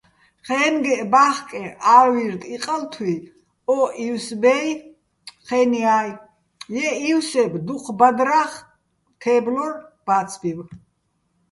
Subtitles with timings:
[0.45, 1.61] ჴე́ჼგეჸ ბა́ხკეჼ
[1.95, 3.23] ა́ლვი́რდ-იყალთუი̆
[3.75, 4.67] ო ივსბე́ჲ,
[5.47, 6.09] ჴე́ნიაჲ,
[6.73, 8.51] ჲე́ ი́ვსებ დუჴ ბადრა́ხ
[9.21, 9.71] თე́ბლორ
[10.05, 10.59] ბა́ცბივ.